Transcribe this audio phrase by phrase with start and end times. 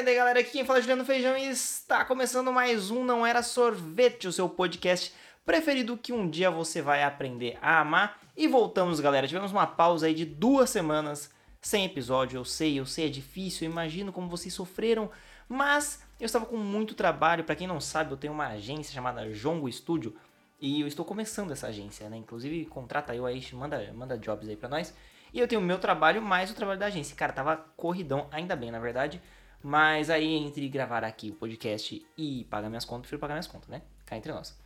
[0.00, 3.26] É, daí galera, aqui quem fala é Juliano Feijão e está começando mais um Não
[3.26, 5.12] Era Sorvete, o seu podcast
[5.44, 8.18] preferido que um dia você vai aprender a amar.
[8.34, 9.28] E voltamos, galera.
[9.28, 11.30] Tivemos uma pausa aí de duas semanas
[11.60, 12.38] sem episódio.
[12.38, 15.10] Eu sei, eu sei, é difícil, eu imagino como vocês sofreram,
[15.46, 17.44] mas eu estava com muito trabalho.
[17.44, 20.16] Para quem não sabe, eu tenho uma agência chamada Jongo Studio
[20.58, 22.16] e eu estou começando essa agência, né?
[22.16, 24.94] Inclusive, contrata eu aí, manda, manda jobs aí pra nós.
[25.30, 27.14] E eu tenho o meu trabalho mais o trabalho da agência.
[27.14, 29.20] Cara, tava corridão, ainda bem, na verdade.
[29.62, 33.68] Mas aí, entre gravar aqui o podcast e pagar minhas contas, prefiro pagar minhas contas,
[33.68, 33.82] né?
[34.06, 34.58] Cá entre nós.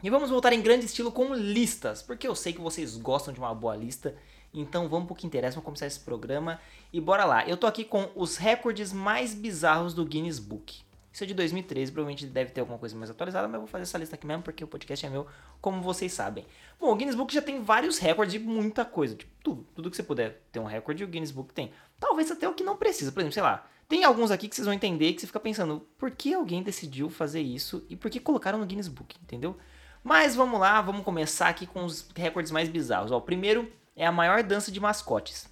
[0.00, 3.40] E vamos voltar em grande estilo com listas, porque eu sei que vocês gostam de
[3.40, 4.14] uma boa lista.
[4.54, 6.60] Então vamos pro que interessa, vamos começar esse programa
[6.92, 7.46] e bora lá.
[7.48, 10.82] Eu tô aqui com os recordes mais bizarros do Guinness Book.
[11.12, 13.82] Isso é de 2013, provavelmente deve ter alguma coisa mais atualizada, mas eu vou fazer
[13.82, 15.26] essa lista aqui mesmo porque o podcast é meu,
[15.60, 16.46] como vocês sabem.
[16.78, 19.66] Bom, o Guinness Book já tem vários recordes de muita coisa, tipo tudo.
[19.74, 21.72] Tudo que você puder ter um recorde, o Guinness Book tem.
[21.98, 23.66] Talvez até o que não precisa, por exemplo, sei lá.
[23.88, 27.08] Tem alguns aqui que vocês vão entender que você fica pensando, por que alguém decidiu
[27.08, 29.56] fazer isso e por que colocaram no Guinness Book, entendeu?
[30.04, 33.10] Mas vamos lá, vamos começar aqui com os recordes mais bizarros.
[33.10, 35.48] Ó, o primeiro é a maior dança de mascotes.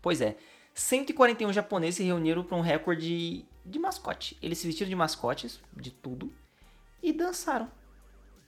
[0.00, 0.36] Pois é,
[0.74, 4.38] 141 japoneses se reuniram para um recorde de mascote.
[4.40, 6.32] Eles se vestiram de mascotes, de tudo,
[7.02, 7.70] e dançaram.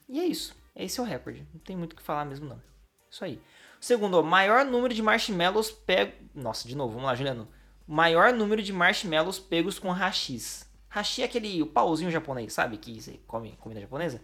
[0.09, 0.57] E é isso.
[0.75, 1.47] Esse é o recorde.
[1.53, 2.63] Não tem muito o que falar mesmo, não.
[3.11, 3.41] Isso aí.
[3.83, 6.15] Segundo, maior número de marshmallows pegos.
[6.33, 7.49] Nossa, de novo, vamos lá, Juliano.
[7.85, 10.71] Maior número de marshmallows pegos com hashis.
[10.89, 12.77] Hashi é aquele o pauzinho japonês, sabe?
[12.77, 14.23] Que você come comida japonesa.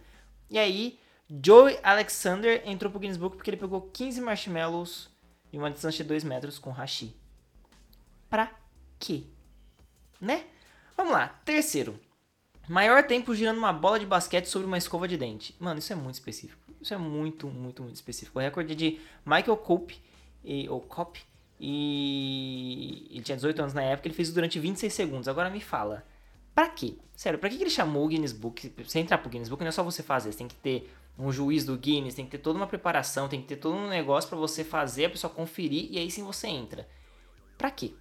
[0.49, 0.97] E aí,
[1.43, 5.09] Joey Alexander entrou pro Guinness Book porque ele pegou 15 marshmallows
[5.51, 7.13] de uma distância de 2 metros com hashi.
[8.29, 8.49] Pra
[8.97, 9.25] quê?
[10.21, 10.45] Né?
[10.95, 11.37] Vamos lá.
[11.43, 11.99] Terceiro.
[12.65, 15.53] Maior tempo girando uma bola de basquete sobre uma escova de dente.
[15.59, 16.58] Mano, isso é muito específico.
[16.81, 18.39] Isso é muito, muito, muito específico.
[18.39, 19.97] O recorde de Michael Cope,
[20.43, 20.67] e,
[21.59, 25.27] e ele tinha 18 anos na época, ele fez durante 26 segundos.
[25.27, 26.05] Agora me fala,
[26.55, 26.95] pra quê?
[27.15, 28.73] Sério, pra que ele chamou o Guinness Book?
[28.77, 31.31] Você entrar pro Guinness Book não é só você fazer, você tem que ter um
[31.31, 34.29] juiz do Guinness, tem que ter toda uma preparação, tem que ter todo um negócio
[34.29, 36.87] para você fazer, a pessoa conferir e aí sim você entra.
[37.57, 37.93] Pra quê?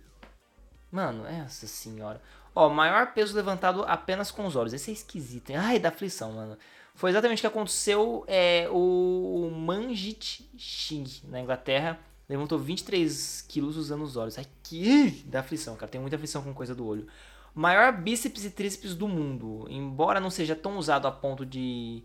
[0.90, 2.22] Mano, essa senhora.
[2.54, 4.72] Ó, maior peso levantado apenas com os olhos.
[4.72, 5.56] Esse é esquisito, hein?
[5.56, 6.56] Ai, dá aflição, mano.
[6.98, 8.24] Foi exatamente o que aconteceu.
[8.26, 11.96] É, o Manjit Singh, na Inglaterra,
[12.28, 14.36] levantou 23 quilos usando os olhos.
[14.36, 15.88] Ai, que dá aflição, cara.
[15.88, 17.06] Tem muita aflição com coisa do olho.
[17.54, 19.64] Maior bíceps e tríceps do mundo.
[19.70, 22.02] Embora não seja tão usado a ponto de.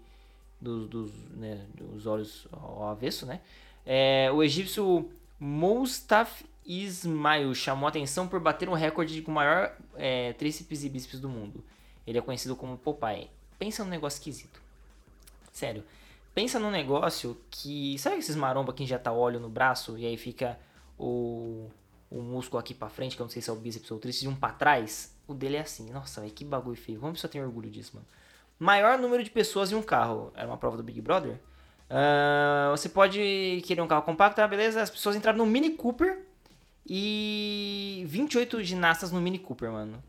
[0.62, 3.42] dos, dos, né, dos olhos ao avesso, né?
[3.84, 5.10] É, o egípcio
[5.40, 11.20] Mustaf Ismail chamou atenção por bater um recorde com o maior é, tríceps e bíceps
[11.20, 11.64] do mundo.
[12.06, 13.32] Ele é conhecido como Popeye.
[13.58, 14.62] Pensa num negócio esquisito.
[15.54, 15.84] Sério.
[16.34, 17.98] Pensa num negócio que.
[18.00, 20.60] Sabe esses maromba que injeta óleo no braço e aí fica
[20.98, 21.70] o,
[22.10, 24.00] o músculo aqui pra frente, que eu não sei se é o bíceps ou o
[24.00, 25.16] tríceps, e um pra trás?
[25.28, 25.92] O dele é assim.
[25.92, 27.00] Nossa, velho, que bagulho feio.
[27.00, 28.08] Vamos só ter orgulho disso, mano.
[28.60, 30.32] Maior número de pessoas em um carro.
[30.36, 31.40] Era uma prova do Big Brother?
[31.90, 34.48] Uh, você pode querer um carro compacto, tá?
[34.48, 34.82] Beleza?
[34.82, 36.26] As pessoas entraram no Mini Cooper
[36.88, 40.04] e 28 ginastas no Mini Cooper, mano.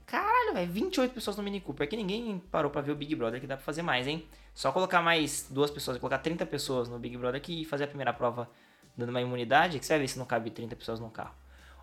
[0.45, 1.87] Caralho, velho, 28 pessoas no Mini Cooper.
[1.87, 4.27] Aqui ninguém parou pra ver o Big Brother que dá pra fazer mais, hein?
[4.53, 7.87] Só colocar mais duas pessoas, colocar 30 pessoas no Big Brother aqui e fazer a
[7.87, 8.51] primeira prova
[8.97, 11.35] dando uma imunidade, que você vai ver se não cabe 30 pessoas no carro.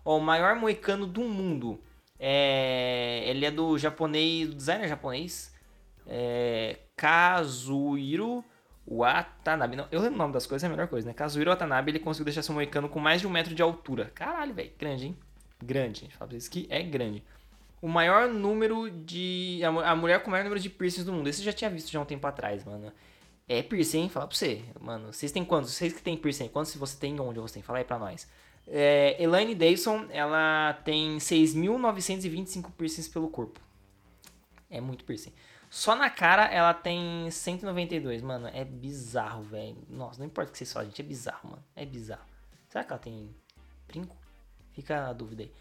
[0.04, 1.82] Ó, o maior moicano do mundo.
[2.18, 3.24] É...
[3.26, 5.52] Ele é do japonês, do designer japonês.
[6.06, 6.78] É...
[6.96, 8.44] Kazuhiro
[8.86, 9.76] Watanabe.
[9.76, 11.12] Não, eu lembro o nome das coisas, é a melhor coisa, né?
[11.12, 14.10] Kazuhiro Watanabe, ele conseguiu deixar seu moicano com mais de um metro de altura.
[14.14, 14.70] Caralho, velho.
[14.78, 15.18] Grande, hein?
[15.60, 16.16] Grande, gente.
[16.16, 17.22] Fala pra vocês que é grande.
[17.82, 19.60] O maior número de.
[19.64, 21.28] A mulher com o maior número de piercings do mundo.
[21.28, 22.92] Esse eu já tinha visto já um tempo atrás, mano.
[23.48, 24.62] É piercing, fala pra você.
[24.80, 25.72] Mano, vocês têm quantos?
[25.72, 27.62] Vocês que tem piercing, quantos você tem onde você tem?
[27.62, 28.28] Fala aí pra nós.
[28.68, 33.60] É, Elaine Dayson, ela tem 6.925 piercings pelo corpo.
[34.70, 35.32] É muito piercing.
[35.68, 38.48] Só na cara ela tem 192, mano.
[38.54, 39.76] É bizarro, velho.
[39.88, 41.02] Nossa, não importa o que vocês falam, gente.
[41.02, 41.64] É bizarro, mano.
[41.74, 42.24] É bizarro.
[42.68, 43.34] Será que ela tem
[43.88, 44.16] brinco?
[44.70, 45.52] Fica a dúvida aí.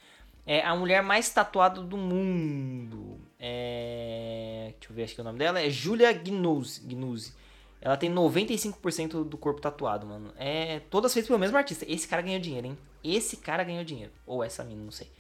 [0.46, 3.20] É a mulher mais tatuada do mundo.
[3.40, 4.74] É...
[4.80, 5.62] Deixa eu ver aqui o nome dela.
[5.62, 6.12] É Julia.
[6.14, 7.34] Gnuzzi.
[7.80, 10.34] Ela tem 95% do corpo tatuado, mano.
[10.38, 11.86] É todas feitas pelo mesmo artista.
[11.88, 12.78] Esse cara ganhou dinheiro, hein?
[13.04, 14.12] Esse cara ganhou dinheiro.
[14.26, 15.12] Ou essa mina, não sei.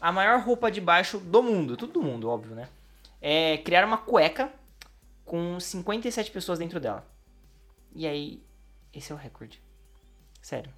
[0.00, 1.76] A maior roupa de baixo do mundo.
[1.76, 2.68] Tudo do mundo, óbvio, né?
[3.26, 4.52] é criar uma cueca
[5.24, 7.10] com 57 pessoas dentro dela.
[7.94, 8.44] E aí,
[8.92, 9.62] esse é o recorde.
[10.42, 10.70] Sério.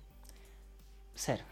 [1.12, 1.44] Sério.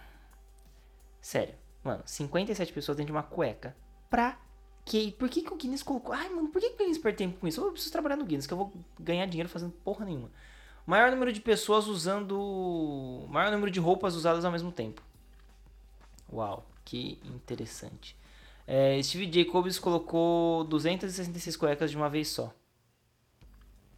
[1.21, 1.57] Sério.
[1.85, 3.77] Mano, 57 pessoas dentro de uma cueca.
[4.09, 4.39] Pra
[4.85, 5.15] quê?
[5.19, 6.15] Por que, que o Guinness colocou?
[6.15, 7.61] Ai, mano, por que, que o Guinness perde tempo com isso?
[7.61, 10.31] Eu preciso trabalhar no Guinness, que eu vou ganhar dinheiro fazendo porra nenhuma.
[10.87, 13.27] Maior número de pessoas usando.
[13.29, 15.03] Maior número de roupas usadas ao mesmo tempo.
[16.33, 18.17] Uau, que interessante.
[18.67, 22.53] É, Steve Jacobs colocou 266 cuecas de uma vez só.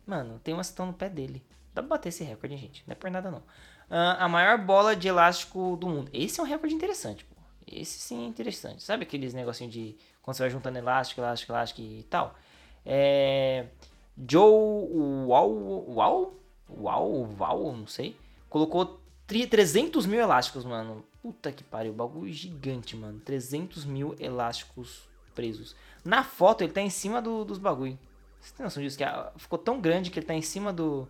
[0.05, 1.45] Mano, tem uma estão no pé dele.
[1.75, 2.85] Dá pra bater esse recorde, gente.
[2.87, 3.39] Não é por nada, não.
[3.39, 6.11] Uh, a maior bola de elástico do mundo.
[6.13, 7.27] Esse é um recorde interessante.
[7.67, 8.83] Esse sim é interessante.
[8.83, 12.35] Sabe aqueles negocinho de quando você vai juntando elástico, elástico, elástico e tal?
[12.85, 13.67] É.
[14.29, 14.89] Joe
[15.27, 15.51] Uau,
[15.89, 16.35] Uau,
[16.71, 18.17] Uau, Uau, não sei.
[18.49, 21.05] Colocou 300 mil elásticos, mano.
[21.21, 23.21] Puta que pariu, bagulho gigante, mano.
[23.21, 25.75] 300 mil elásticos presos.
[26.05, 27.99] Na foto ele tá em cima do, dos bagulho.
[28.41, 28.97] Você tem noção disso?
[28.97, 29.05] Que
[29.37, 31.09] ficou tão grande que ele tá em cima do.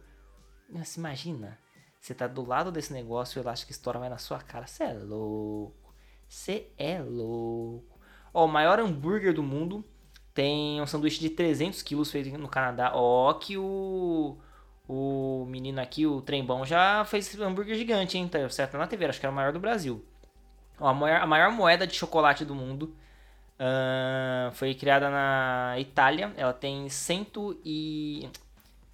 [0.68, 1.58] Nossa, imagina.
[2.00, 4.66] Você tá do lado desse negócio e o elástico estoura vai na sua cara.
[4.66, 5.85] Você é louco.
[6.28, 7.98] Você é louco.
[8.32, 9.84] Ó, o maior hambúrguer do mundo
[10.34, 12.92] tem um sanduíche de 300 quilos feito no Canadá.
[12.94, 14.36] Ó, que o
[14.88, 18.28] o menino aqui, o Trembão, já fez hambúrguer gigante, hein?
[18.28, 20.04] Tá certo na TV, acho que era o maior do Brasil.
[20.78, 22.94] Ó, a, maior, a maior moeda de chocolate do mundo
[23.58, 26.32] uh, foi criada na Itália.
[26.36, 28.28] Ela tem cento e...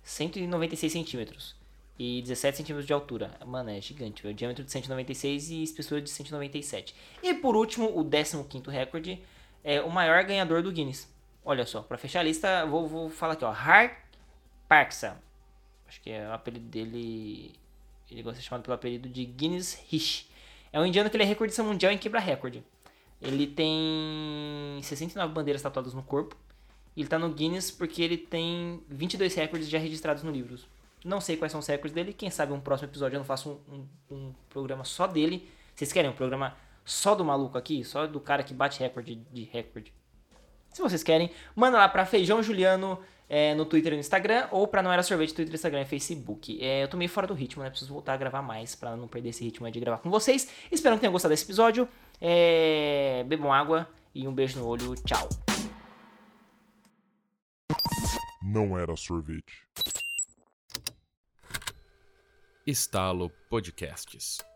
[0.02, 1.61] 196 centímetros
[2.02, 3.30] e 17 centímetros de altura.
[3.46, 6.96] Mano, é gigante, o diâmetro de 196 e espessura de 197.
[7.22, 9.22] E por último, o 15º recorde
[9.62, 11.08] é o maior ganhador do Guinness.
[11.44, 14.04] Olha só, para fechar a lista, vou, vou falar aqui, ó, Har
[14.68, 15.16] Parksa.
[15.86, 17.52] Acho que é o apelido dele.
[18.10, 20.28] Ele gosta de ser chamado pelo apelido de Guinness Rish.
[20.72, 22.64] É um indiano que ele é recordista mundial em quebra recorde.
[23.20, 26.36] Ele tem 69 bandeiras tatuadas no corpo.
[26.96, 30.58] E ele tá no Guinness porque ele tem 22 recordes já registrados no livro.
[31.04, 32.12] Não sei quais são os recordes dele.
[32.12, 35.48] Quem sabe um próximo episódio eu não faço um, um, um programa só dele.
[35.74, 37.84] Vocês querem um programa só do maluco aqui?
[37.84, 39.92] Só do cara que bate recorde de recorde?
[40.72, 44.66] Se vocês querem, manda lá pra Feijão Juliano é, no Twitter e no Instagram, ou
[44.66, 46.62] pra Não Era Sorvete, Twitter, Instagram e Facebook.
[46.62, 47.70] É, eu tô meio fora do ritmo, né?
[47.70, 50.48] Preciso voltar a gravar mais pra não perder esse ritmo de gravar com vocês.
[50.70, 51.88] Espero que tenham gostado desse episódio.
[52.20, 54.94] É, bebam água e um beijo no olho.
[54.96, 55.28] Tchau.
[58.42, 59.66] Não era sorvete.
[62.64, 64.51] Estalo Podcasts.